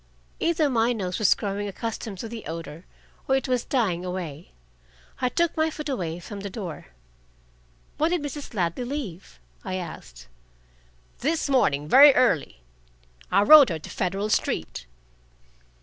[0.39, 2.85] Either my nose was growing accustomed to the odor,
[3.27, 4.51] or it was dying away:
[5.19, 6.87] I took my foot away from the door.
[7.99, 8.55] "When did Mrs.
[8.55, 10.27] Ladley leave?" I asked.
[11.19, 12.61] "This morning, very early.
[13.31, 14.87] I rowed her to Federal Street."